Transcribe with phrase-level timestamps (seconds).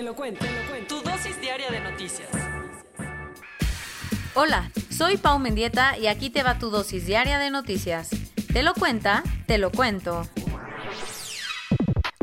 [0.00, 0.96] Te lo cuento, te lo cuento.
[0.96, 2.30] Tu dosis diaria de noticias.
[4.32, 8.08] Hola, soy Pau Mendieta y aquí te va tu dosis diaria de noticias.
[8.50, 10.26] Te lo cuenta, te lo cuento.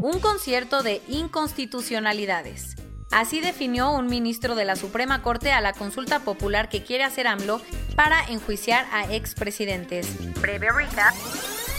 [0.00, 2.76] Un concierto de inconstitucionalidades.
[3.10, 7.26] Así definió un ministro de la Suprema Corte a la consulta popular que quiere hacer
[7.26, 7.60] AMLO
[7.94, 10.08] para enjuiciar a expresidentes.
[10.40, 11.14] Breve recap.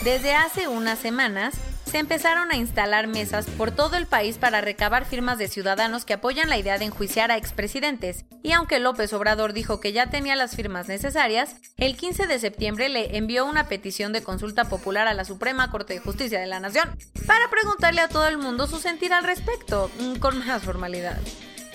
[0.03, 1.55] Desde hace unas semanas,
[1.97, 6.13] se empezaron a instalar mesas por todo el país para recabar firmas de ciudadanos que
[6.13, 8.23] apoyan la idea de enjuiciar a expresidentes.
[8.43, 12.89] Y aunque López Obrador dijo que ya tenía las firmas necesarias, el 15 de septiembre
[12.89, 16.59] le envió una petición de consulta popular a la Suprema Corte de Justicia de la
[16.59, 16.87] Nación
[17.25, 21.17] para preguntarle a todo el mundo su sentir al respecto, mm, con más formalidad.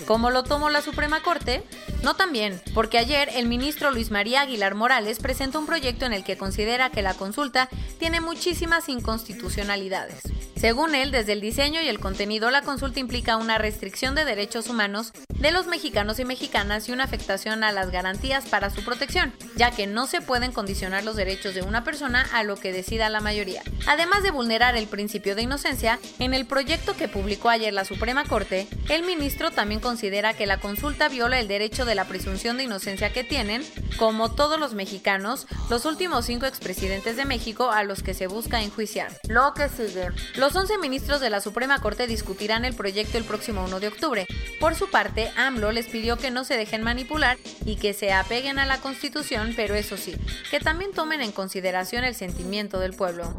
[0.07, 1.65] ¿Cómo lo tomó la Suprema Corte?
[2.03, 6.13] No tan bien, porque ayer el ministro Luis María Aguilar Morales presentó un proyecto en
[6.13, 7.69] el que considera que la consulta
[8.01, 10.23] tiene muchísimas inconstitucionalidades.
[10.57, 14.69] Según él, desde el diseño y el contenido, la consulta implica una restricción de derechos
[14.69, 15.13] humanos
[15.43, 19.73] de los mexicanos y mexicanas y una afectación a las garantías para su protección, ya
[19.73, 23.21] que no se pueden condicionar los derechos de una persona a lo que decida la
[23.21, 23.61] mayoría.
[23.89, 28.25] Además de vulnerar el principio de inocencia, en el proyecto que publicó ayer la Suprema
[28.25, 32.63] Corte, el ministro también considera que la consulta viola el derecho de la presunción de
[32.63, 33.65] inocencia que tienen,
[33.97, 38.63] como todos los mexicanos, los últimos cinco expresidentes de México a los que se busca
[38.63, 39.11] enjuiciar.
[39.27, 40.11] Lo que sigue.
[40.37, 44.27] Los 11 ministros de la Suprema Corte discutirán el proyecto el próximo 1 de octubre.
[44.61, 48.59] Por su parte, AMLO les pidió que no se dejen manipular y que se apeguen
[48.59, 50.15] a la Constitución, pero eso sí,
[50.51, 53.35] que también tomen en consideración el sentimiento del pueblo.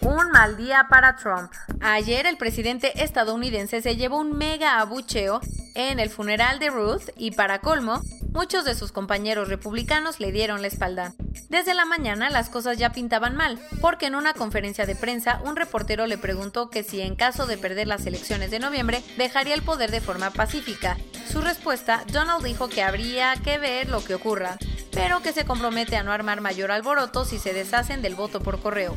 [0.00, 1.50] Un mal día para Trump.
[1.80, 5.40] Ayer el presidente estadounidense se llevó un mega abucheo
[5.74, 8.02] en el funeral de Ruth y para colmo,
[8.36, 11.14] muchos de sus compañeros republicanos le dieron la espalda.
[11.48, 15.56] Desde la mañana las cosas ya pintaban mal, porque en una conferencia de prensa un
[15.56, 19.62] reportero le preguntó que si en caso de perder las elecciones de noviembre dejaría el
[19.62, 20.98] poder de forma pacífica.
[21.26, 24.58] Su respuesta, Donald dijo que habría que ver lo que ocurra,
[24.92, 28.60] pero que se compromete a no armar mayor alboroto si se deshacen del voto por
[28.60, 28.94] correo.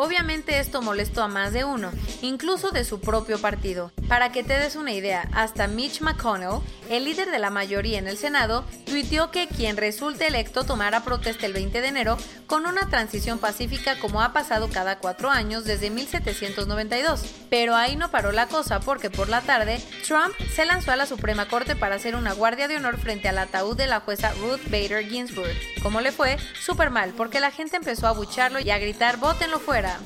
[0.00, 1.90] Obviamente esto molestó a más de uno,
[2.22, 3.90] incluso de su propio partido.
[4.06, 6.60] Para que te des una idea, hasta Mitch McConnell,
[6.90, 11.46] el líder de la mayoría en el Senado, tuiteó que quien resulte electo tomará protesta
[11.46, 12.16] el 20 de enero
[12.46, 17.24] con una transición pacífica como ha pasado cada cuatro años desde 1792.
[17.50, 21.06] Pero ahí no paró la cosa porque por la tarde Trump se lanzó a la
[21.06, 24.64] Suprema Corte para hacer una guardia de honor frente al ataúd de la jueza Ruth
[24.70, 25.54] Bader Ginsburg.
[25.82, 26.36] ¿Cómo le fue?
[26.60, 29.98] Súper mal, porque la gente empezó a bucharlo y a gritar «¡Bótenlo fuera!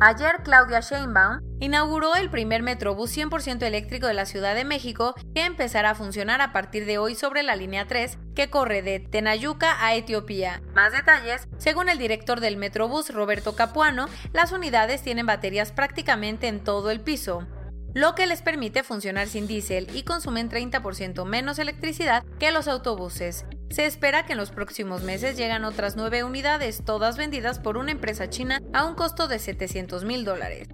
[0.00, 5.44] Ayer Claudia Sheinbaum inauguró el primer Metrobús 100% eléctrico de la Ciudad de México que
[5.44, 9.84] empezará a funcionar a partir de hoy sobre la línea 3 que corre de Tenayuca
[9.84, 10.62] a Etiopía.
[10.74, 16.60] Más detalles, según el director del Metrobús Roberto Capuano, las unidades tienen baterías prácticamente en
[16.62, 17.46] todo el piso
[17.94, 23.44] lo que les permite funcionar sin diésel y consumen 30% menos electricidad que los autobuses.
[23.70, 27.90] Se espera que en los próximos meses lleguen otras nueve unidades, todas vendidas por una
[27.90, 30.68] empresa china a un costo de 700 mil dólares.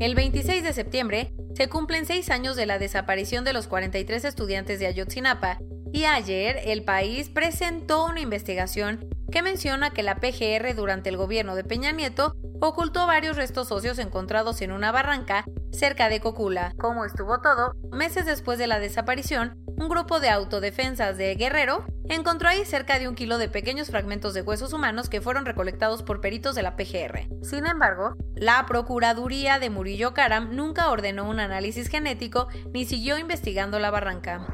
[0.00, 4.80] El 26 de septiembre se cumplen seis años de la desaparición de los 43 estudiantes
[4.80, 5.58] de Ayotzinapa
[5.92, 11.54] y ayer el país presentó una investigación que menciona que la PGR durante el gobierno
[11.54, 16.72] de Peña Nieto ocultó varios restos óseos encontrados en una barranca cerca de Cocula.
[16.78, 22.50] Como estuvo todo, meses después de la desaparición, un grupo de autodefensas de Guerrero encontró
[22.50, 26.20] ahí cerca de un kilo de pequeños fragmentos de huesos humanos que fueron recolectados por
[26.20, 27.28] peritos de la PGR.
[27.42, 33.78] Sin embargo, la Procuraduría de Murillo Karam nunca ordenó un análisis genético ni siguió investigando
[33.78, 34.46] la barranca.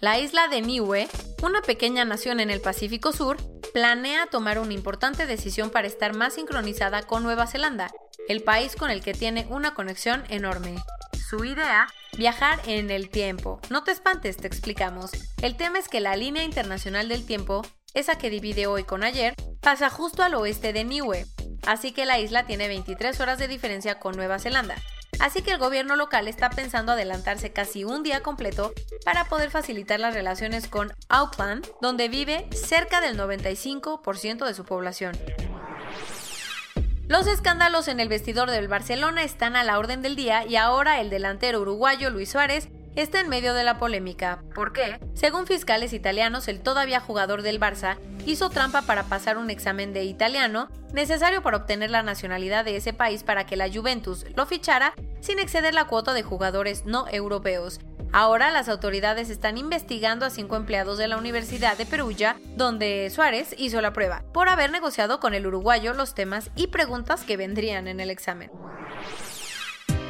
[0.00, 1.06] La isla de Niue,
[1.42, 3.36] una pequeña nación en el Pacífico Sur,
[3.74, 7.90] planea tomar una importante decisión para estar más sincronizada con Nueva Zelanda,
[8.26, 10.76] el país con el que tiene una conexión enorme.
[11.36, 13.60] Su idea, viajar en el tiempo.
[13.68, 15.10] No te espantes, te explicamos.
[15.42, 19.34] El tema es que la línea internacional del tiempo, esa que divide hoy con ayer,
[19.60, 21.26] pasa justo al oeste de Niue,
[21.66, 24.76] así que la isla tiene 23 horas de diferencia con Nueva Zelanda.
[25.18, 28.72] Así que el gobierno local está pensando adelantarse casi un día completo
[29.04, 35.18] para poder facilitar las relaciones con Auckland, donde vive cerca del 95% de su población.
[37.16, 41.00] Los escándalos en el vestidor del Barcelona están a la orden del día y ahora
[41.00, 44.42] el delantero uruguayo Luis Suárez está en medio de la polémica.
[44.52, 44.98] ¿Por qué?
[45.14, 50.02] Según fiscales italianos, el todavía jugador del Barça hizo trampa para pasar un examen de
[50.02, 54.92] italiano necesario para obtener la nacionalidad de ese país para que la Juventus lo fichara
[55.20, 57.78] sin exceder la cuota de jugadores no europeos.
[58.16, 63.56] Ahora las autoridades están investigando a cinco empleados de la Universidad de Perugia, donde Suárez
[63.58, 67.88] hizo la prueba, por haber negociado con el uruguayo los temas y preguntas que vendrían
[67.88, 68.52] en el examen.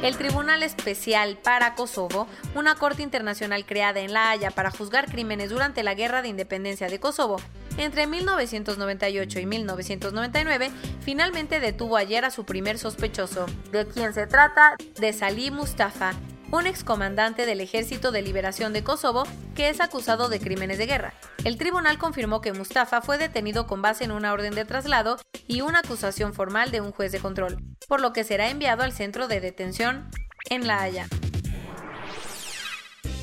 [0.03, 5.49] El Tribunal Especial para Kosovo, una corte internacional creada en La Haya para juzgar crímenes
[5.49, 7.37] durante la Guerra de Independencia de Kosovo,
[7.79, 10.69] entre 1998 y 1999,
[11.01, 16.13] finalmente detuvo ayer a su primer sospechoso, de quien se trata de Salih Mustafa,
[16.55, 19.23] un excomandante del Ejército de Liberación de Kosovo
[19.55, 21.13] que es acusado de crímenes de guerra.
[21.43, 25.17] El tribunal confirmó que Mustafa fue detenido con base en una orden de traslado
[25.47, 27.57] y una acusación formal de un juez de control,
[27.87, 30.09] por lo que será enviado al centro de detención
[30.49, 31.07] en La Haya.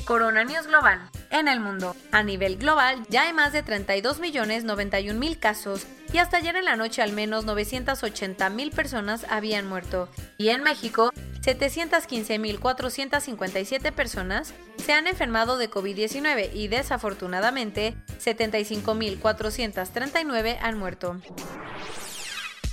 [0.05, 1.09] Corona News Global.
[1.31, 6.55] En el mundo, a nivel global, ya hay más de 32.091.000 casos y hasta ayer
[6.55, 10.09] en la noche al menos 980.000 personas habían muerto.
[10.37, 11.11] Y en México,
[11.43, 21.19] 715.457 personas se han enfermado de COVID-19 y desafortunadamente 75.439 han muerto.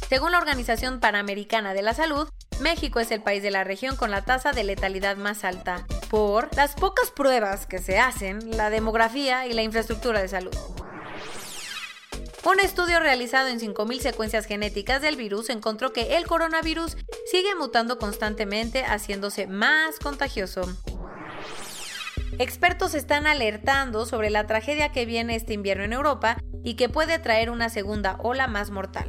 [0.08, 2.28] Según la Organización Panamericana de la Salud,
[2.60, 6.54] México es el país de la región con la tasa de letalidad más alta, por
[6.56, 10.56] las pocas pruebas que se hacen, la demografía y la infraestructura de salud.
[12.44, 16.96] Un estudio realizado en 5.000 secuencias genéticas del virus encontró que el coronavirus
[17.30, 20.62] sigue mutando constantemente, haciéndose más contagioso.
[22.38, 27.18] Expertos están alertando sobre la tragedia que viene este invierno en Europa y que puede
[27.20, 29.08] traer una segunda ola más mortal.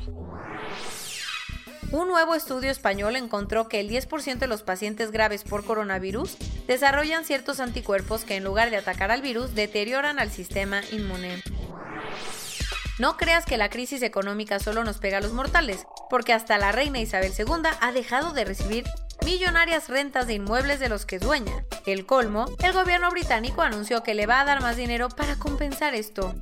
[1.91, 7.25] Un nuevo estudio español encontró que el 10% de los pacientes graves por coronavirus desarrollan
[7.25, 11.44] ciertos anticuerpos que en lugar de atacar al virus deterioran al sistema inmune.
[13.00, 16.73] No creas que la crisis económica solo nos pega a los mortales, porque hasta la
[16.73, 18.83] reina Isabel II ha dejado de recibir
[19.25, 21.63] millonarias rentas de inmuebles de los que dueña.
[21.85, 25.95] El colmo, el gobierno británico anunció que le va a dar más dinero para compensar
[25.95, 26.35] esto.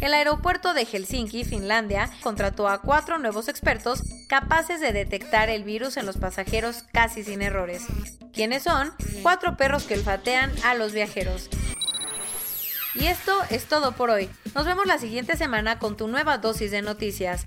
[0.00, 5.96] El aeropuerto de Helsinki, Finlandia, contrató a cuatro nuevos expertos capaces de detectar el virus
[5.96, 7.84] en los pasajeros casi sin errores.
[8.32, 8.92] ¿Quiénes son?
[9.22, 11.48] Cuatro perros que olfatean a los viajeros.
[12.96, 14.28] Y esto es todo por hoy.
[14.56, 17.46] Nos vemos la siguiente semana con tu nueva dosis de noticias.